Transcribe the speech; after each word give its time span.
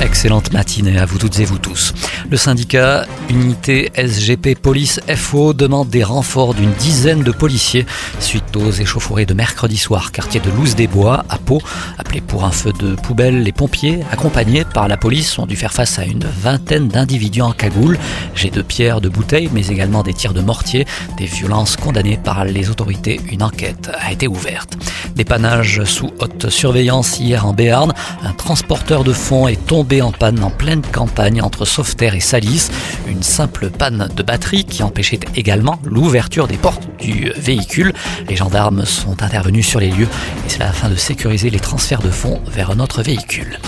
Excellente 0.00 0.52
matinée 0.52 0.98
à 0.98 1.06
vous 1.06 1.18
toutes 1.18 1.38
et 1.38 1.44
vous 1.44 1.58
tous. 1.58 1.94
Le 2.28 2.36
syndicat 2.36 3.06
Unité 3.30 3.90
SGP 3.96 4.54
Police 4.60 5.00
FO 5.14 5.54
demande 5.54 5.88
des 5.88 6.02
renforts 6.02 6.54
d'une 6.54 6.72
dizaine 6.72 7.22
de 7.22 7.30
policiers 7.30 7.86
suite 8.18 8.56
aux 8.56 8.70
échauffourées 8.70 9.24
de 9.24 9.34
mercredi 9.34 9.76
soir, 9.76 10.12
quartier 10.12 10.40
de 10.40 10.50
Louse 10.50 10.74
des 10.74 10.86
Bois, 10.86 11.24
à 11.28 11.38
Pau. 11.38 11.62
Appelés 11.96 12.20
pour 12.20 12.44
un 12.44 12.50
feu 12.50 12.72
de 12.72 12.94
poubelle, 12.96 13.42
les 13.42 13.52
pompiers, 13.52 14.00
accompagnés 14.10 14.64
par 14.64 14.88
la 14.88 14.96
police, 14.96 15.38
ont 15.38 15.46
dû 15.46 15.56
faire 15.56 15.72
face 15.72 15.98
à 15.98 16.04
une 16.04 16.24
vingtaine 16.42 16.88
d'individus 16.88 17.42
en 17.42 17.52
cagoule, 17.52 17.98
jets 18.34 18.50
de 18.50 18.62
pierres, 18.62 19.00
de 19.00 19.08
bouteilles, 19.08 19.50
mais 19.52 19.68
également 19.68 20.02
des 20.02 20.14
tirs 20.14 20.34
de 20.34 20.40
mortier, 20.40 20.86
des 21.16 21.26
violences 21.26 21.76
condamnées 21.76 22.18
par 22.22 22.44
les 22.44 22.68
autorités. 22.68 23.20
Une 23.30 23.42
enquête 23.42 23.90
a 24.00 24.12
été 24.12 24.26
ouverte. 24.26 24.76
Dépannage 25.14 25.84
sous 25.84 26.10
haute 26.18 26.50
surveillance 26.50 27.20
hier 27.20 27.46
en 27.46 27.52
Béarn. 27.52 27.94
Un 28.22 28.32
transporteur 28.32 29.04
de 29.04 29.12
fonds 29.12 29.46
est 29.46 29.64
tombé 29.66 29.83
en 30.02 30.12
panne 30.12 30.42
en 30.42 30.50
pleine 30.50 30.82
campagne 30.82 31.42
entre 31.42 31.64
Sauveterre 31.64 32.14
et 32.14 32.20
Salis. 32.20 32.70
Une 33.06 33.22
simple 33.22 33.70
panne 33.70 34.08
de 34.16 34.22
batterie 34.22 34.64
qui 34.64 34.82
empêchait 34.82 35.20
également 35.36 35.78
l'ouverture 35.84 36.48
des 36.48 36.56
portes 36.56 36.88
du 36.98 37.30
véhicule. 37.36 37.92
Les 38.28 38.36
gendarmes 38.36 38.86
sont 38.86 39.22
intervenus 39.22 39.66
sur 39.66 39.80
les 39.80 39.90
lieux 39.90 40.08
et 40.46 40.48
c'est 40.48 40.62
afin 40.62 40.88
de 40.88 40.96
sécuriser 40.96 41.50
les 41.50 41.60
transferts 41.60 42.02
de 42.02 42.10
fonds 42.10 42.40
vers 42.46 42.70
un 42.70 42.80
véhicule. 43.02 43.58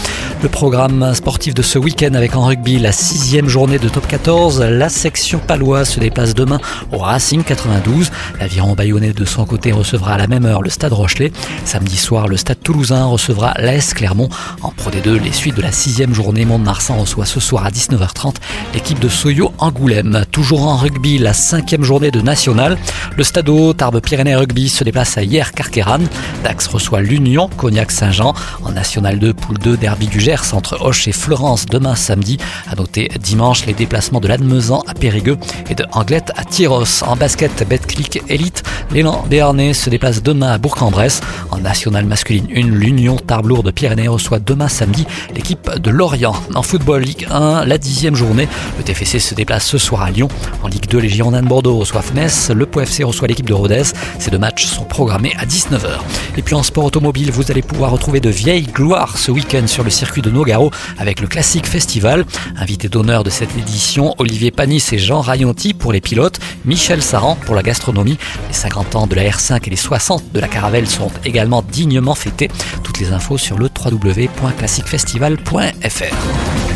Le 0.43 0.51
programme 0.51 1.15
sportif 1.15 1.55
de 1.55 1.63
ce 1.63 1.79
week-end 1.79 2.13
avec 2.15 2.37
en 2.37 2.45
rugby 2.45 2.79
la 2.79 2.93
sixième 2.93 3.49
journée 3.49 3.79
de 3.79 3.89
top 3.89 4.07
14. 4.07 4.61
La 4.61 4.91
section 4.91 5.39
paloise 5.39 5.89
se 5.89 5.99
déplace 5.99 6.35
demain 6.35 6.61
au 6.93 6.99
Racing 6.99 7.43
92. 7.43 8.11
L'aviron 8.39 8.75
bayonnais 8.75 9.13
de 9.13 9.25
son 9.25 9.47
côté 9.47 9.73
recevra 9.73 10.15
à 10.15 10.19
la 10.19 10.27
même 10.27 10.45
heure 10.45 10.61
le 10.61 10.69
stade 10.69 10.93
Rochelet. 10.93 11.33
Samedi 11.65 11.97
soir, 11.97 12.29
le 12.29 12.37
stade 12.37 12.61
toulousain 12.63 13.07
recevra 13.07 13.55
l'AS 13.57 13.95
Clermont. 13.95 14.29
En 14.63 14.71
Pro 14.71 14.91
D2, 14.91 15.21
les 15.21 15.33
suites 15.33 15.57
de 15.57 15.63
la 15.63 15.73
sixième 15.73 16.13
journée, 16.13 16.45
Mont-de-Marsan 16.45 16.99
reçoit 16.99 17.27
ce 17.27 17.41
soir 17.41 17.65
à 17.65 17.71
19h30 17.71 18.35
l'équipe 18.75 18.99
de 18.99 19.09
Soyo 19.09 19.53
Angoulême. 19.59 20.25
Toujours 20.33 20.69
en 20.69 20.77
rugby, 20.77 21.17
la 21.19 21.33
cinquième 21.33 21.83
journée 21.83 22.11
de 22.11 22.21
National. 22.21 22.77
Le 23.17 23.25
stade 23.25 23.51
Tarbes 23.77 24.01
Pyrénées 24.01 24.37
Rugby 24.37 24.69
se 24.69 24.85
déplace 24.85 25.17
à 25.17 25.23
hier 25.23 25.53
Carqueran. 25.53 26.01
Dax 26.45 26.67
reçoit 26.67 27.01
l'Union 27.01 27.49
Cognac-Saint-Jean. 27.57 28.35
En 28.63 28.73
National 28.73 29.19
2, 29.19 29.33
poule 29.33 29.59
2, 29.59 29.77
derby 29.79 30.07
du 30.07 30.26
Entre 30.27 30.85
Hoche 30.85 31.07
et 31.07 31.13
Florence 31.13 31.67
demain 31.67 31.95
samedi. 31.95 32.37
À 32.69 32.75
noter 32.75 33.09
dimanche 33.21 33.65
les 33.65 33.75
déplacements 33.75 34.19
de 34.19 34.27
l'Admezan 34.27 34.83
à 34.89 34.95
Périgueux 34.95 35.39
et 35.71 35.77
de 35.77 35.85
Anglette 35.93 36.33
à 36.37 36.45
Tyros. 36.45 37.05
En 37.07 37.15
basket, 37.15 37.67
Betclic 37.69 38.21
Elite, 38.29 38.65
l'élan 38.91 39.25
béarnais 39.31 39.73
se 39.73 39.89
déplace 39.89 40.25
demain 40.25 40.51
à 40.51 40.59
Bourg-en-Bresse. 40.59 41.21
En 41.53 41.59
nationale 41.59 42.07
masculine 42.07 42.49
1, 42.53 42.61
l'Union 42.63 43.17
Tarbes 43.17 43.63
de 43.63 43.71
Pyrénées 43.71 44.09
reçoit 44.09 44.41
demain 44.41 44.67
samedi 44.67 45.07
l'équipe 45.33 45.71
de 45.79 45.91
Lorient. 45.91 46.35
En 46.57 46.63
football 46.63 47.03
Ligue 47.03 47.29
1, 47.31 47.65
la 47.65 47.79
dixième 47.79 48.17
journée, 48.17 48.49
le 48.79 48.83
TFC 48.83 49.21
se 49.21 49.35
déplace 49.37 49.65
ce 49.65 49.79
soir 49.79 50.03
à 50.03 50.11
Lyon. 50.11 50.29
En 50.65 50.69
Ligue 50.69 50.89
2, 50.89 50.99
les 50.99 51.09
Girondins 51.09 51.43
de 51.43 51.47
Bordeaux 51.47 51.79
reçoivent 51.79 52.13
Metz, 52.15 52.51
le 52.51 52.67
POFC 52.67 53.05
reçoit 53.05 53.29
l'équipe 53.29 53.47
de 53.47 53.55
Rodez. 53.55 53.85
Ces 54.19 54.33
deux 54.33 54.39
matchs 54.39 54.67
sont 54.67 54.85
programmés 54.85 55.35
à 55.39 55.47
19h. 55.47 56.01
Et 56.37 56.43
puis 56.43 56.57
en 56.57 56.65
sport 56.65 56.85
automobile, 56.85 57.31
vous 57.31 57.49
allez 57.53 57.63
pouvoir 57.63 57.93
retrouver 57.93 58.19
de 58.19 58.31
vieilles 58.31 58.67
gloires 58.67 59.19
ce 59.19 59.31
week-end 59.31 59.69
sur 59.69 59.85
le 59.85 59.91
circuit 59.91 60.16
de 60.23 60.31
Nogaro 60.31 60.71
avec 60.99 61.21
le 61.21 61.27
Classique 61.27 61.67
Festival. 61.67 62.25
Invité 62.57 62.89
d'honneur 62.89 63.25
de 63.25 63.31
cette 63.31 63.57
édition, 63.57 64.15
Olivier 64.19 64.51
Panis 64.51 64.85
et 64.93 64.99
Jean 64.99 65.21
Raionti 65.21 65.75
pour 65.75 65.93
les 65.93 66.01
pilotes, 66.01 66.39
Michel 66.65 67.03
Saran 67.03 67.37
pour 67.47 67.55
la 67.55 67.63
gastronomie. 67.63 68.19
Les 68.49 68.55
50 68.55 68.97
ans 68.97 69.07
de 69.07 69.15
la 69.15 69.23
R5 69.23 69.61
et 69.67 69.71
les 69.71 69.77
60 69.77 70.33
de 70.33 70.41
la 70.41 70.49
Caravelle 70.49 70.89
seront 70.89 71.13
également 71.25 71.63
dignement 71.63 72.15
fêtés. 72.15 72.51
Toutes 72.83 72.99
les 72.99 73.13
infos 73.13 73.39
sur 73.39 73.59
le 73.59 73.69
www.classicfestival.fr. 73.85 76.76